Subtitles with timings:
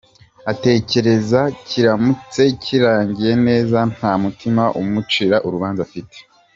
[0.51, 6.17] Atekereze kiramutse kirangiye neza nta mutima umucira urubanza afite.